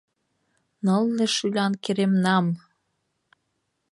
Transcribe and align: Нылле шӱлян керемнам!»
Нылле 0.85 1.25
шӱлян 1.35 1.73
керемнам!» 1.83 2.45